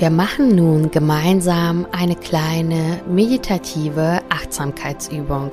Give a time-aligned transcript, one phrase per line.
[0.00, 5.52] Wir machen nun gemeinsam eine kleine meditative Achtsamkeitsübung,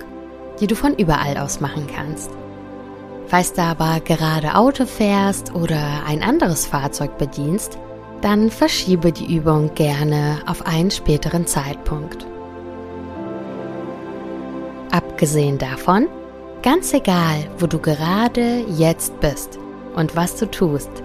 [0.62, 2.31] die du von überall aus machen kannst.
[3.25, 7.78] Falls du aber gerade Auto fährst oder ein anderes Fahrzeug bedienst,
[8.22, 12.25] dann verschiebe die Übung gerne auf einen späteren Zeitpunkt.
[14.92, 16.08] Abgesehen davon,
[16.64, 19.59] ganz egal, wo du gerade jetzt bist
[19.94, 21.03] und was du tust,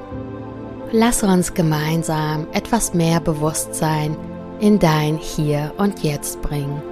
[0.93, 4.17] lass uns gemeinsam etwas mehr Bewusstsein
[4.61, 6.83] in dein Hier und Jetzt bringen.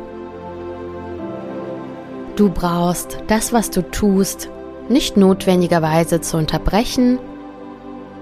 [2.35, 4.49] Du brauchst das, was du tust,
[4.89, 7.19] nicht notwendigerweise zu unterbrechen.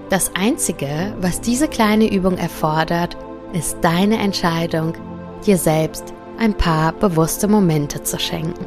[0.09, 3.15] Das Einzige, was diese kleine Übung erfordert,
[3.53, 4.93] ist deine Entscheidung,
[5.45, 8.65] dir selbst ein paar bewusste Momente zu schenken.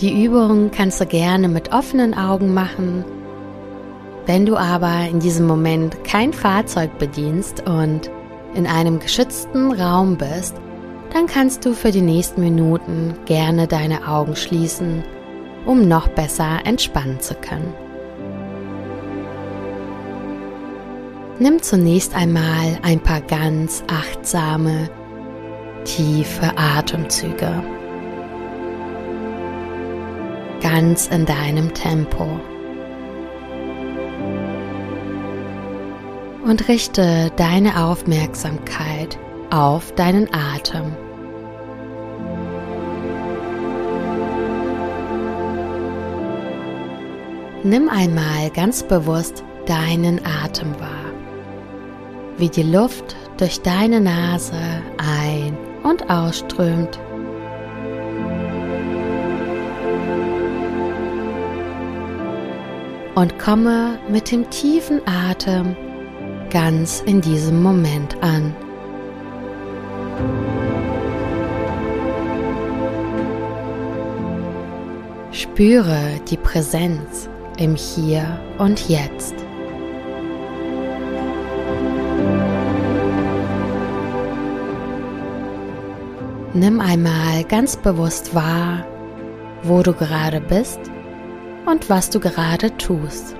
[0.00, 3.04] Die Übung kannst du gerne mit offenen Augen machen
[4.26, 8.10] wenn du aber in diesem Moment kein Fahrzeug bedienst und
[8.54, 10.56] in einem geschützten Raum bist,
[11.12, 15.02] dann kannst du für die nächsten Minuten gerne deine Augen schließen,
[15.66, 17.74] um noch besser entspannen zu können.
[21.38, 24.90] Nimm zunächst einmal ein paar ganz achtsame,
[25.84, 27.62] tiefe Atemzüge.
[30.60, 32.38] Ganz in deinem Tempo.
[36.44, 39.18] Und richte deine Aufmerksamkeit
[39.50, 40.96] auf deinen Atem.
[47.62, 51.12] Nimm einmal ganz bewusst deinen Atem wahr,
[52.38, 54.54] wie die Luft durch deine Nase
[54.96, 56.98] ein- und ausströmt.
[63.14, 65.76] Und komme mit dem tiefen Atem
[66.50, 68.54] ganz in diesem Moment an.
[75.32, 77.28] Spüre die Präsenz
[77.58, 79.34] im Hier und Jetzt.
[86.52, 88.84] Nimm einmal ganz bewusst wahr,
[89.62, 90.80] wo du gerade bist
[91.64, 93.36] und was du gerade tust.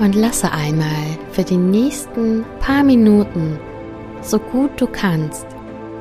[0.00, 3.58] Und lasse einmal für die nächsten paar Minuten,
[4.22, 5.46] so gut du kannst,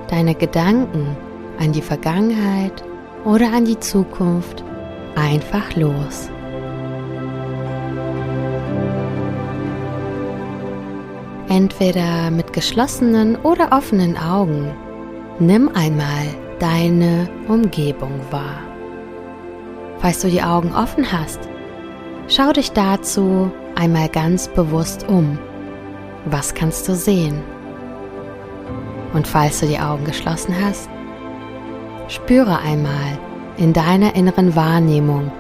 [0.10, 1.16] deine Gedanken
[1.60, 2.84] an die Vergangenheit
[3.26, 4.64] oder an die Zukunft
[5.16, 6.30] einfach los.
[11.50, 14.72] Entweder mit geschlossenen oder offenen Augen,
[15.40, 16.28] nimm einmal
[16.60, 18.62] deine Umgebung wahr.
[19.98, 21.40] Falls du die Augen offen hast,
[22.28, 25.40] schau dich dazu einmal ganz bewusst um.
[26.26, 27.42] Was kannst du sehen?
[29.14, 30.90] Und falls du die Augen geschlossen hast,
[32.10, 33.18] spüre einmal
[33.58, 35.32] in deiner inneren Wahrnehmung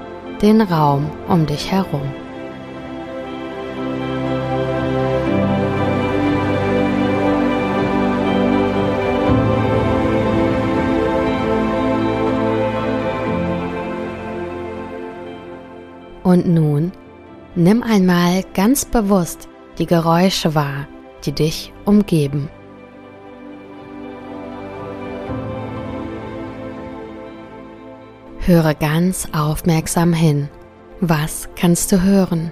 [0.41, 2.01] den Raum um dich herum.
[16.23, 16.78] Und nun
[17.55, 19.49] Nimm einmal ganz bewusst
[19.79, 20.87] die Geräusche wahr,
[21.25, 22.49] die dich umgeben.
[28.39, 30.49] Höre ganz aufmerksam hin.
[31.01, 32.51] Was kannst du hören?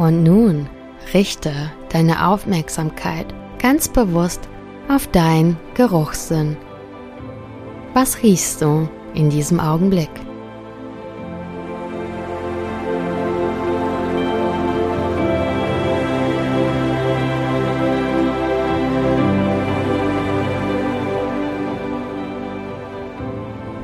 [0.00, 0.66] Und nun
[1.12, 1.52] richte
[1.90, 3.26] deine Aufmerksamkeit
[3.58, 4.40] ganz bewusst
[4.88, 6.56] auf dein Geruchssinn.
[7.92, 10.08] Was riechst du in diesem Augenblick?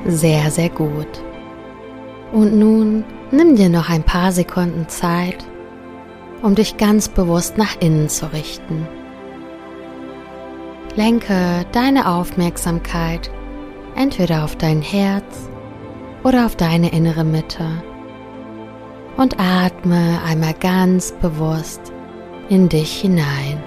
[0.07, 1.23] Sehr, sehr gut.
[2.33, 5.45] Und nun nimm dir noch ein paar Sekunden Zeit,
[6.43, 8.87] um dich ganz bewusst nach innen zu richten.
[10.95, 13.31] Lenke deine Aufmerksamkeit
[13.97, 15.51] entweder auf dein Herz
[16.25, 17.83] oder auf deine innere Mitte
[19.17, 21.93] und atme einmal ganz bewusst
[22.49, 23.63] in dich hinein.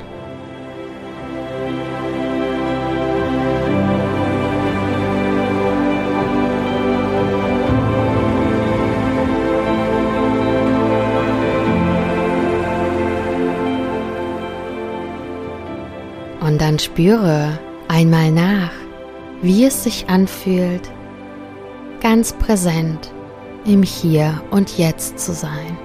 [16.79, 17.59] Und spüre
[17.89, 18.71] einmal nach,
[19.41, 20.89] wie es sich anfühlt,
[21.99, 23.11] ganz präsent
[23.65, 25.77] im Hier und Jetzt zu sein.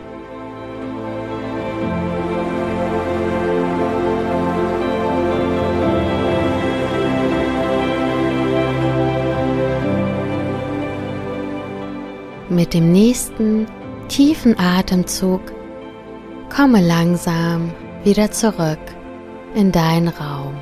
[12.49, 13.67] Mit dem nächsten
[14.07, 15.41] tiefen Atemzug
[16.55, 17.73] komme langsam
[18.05, 18.79] wieder zurück
[19.57, 20.54] in deinen Raum.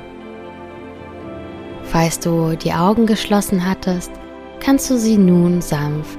[1.93, 4.11] Falls du die Augen geschlossen hattest,
[4.59, 6.17] kannst du sie nun sanft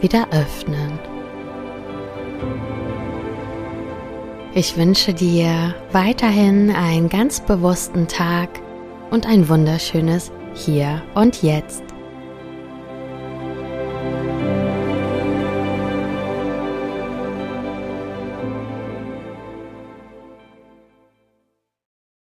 [0.00, 0.98] wieder öffnen.
[4.54, 8.48] Ich wünsche dir weiterhin einen ganz bewussten Tag
[9.10, 11.91] und ein wunderschönes Hier und Jetzt.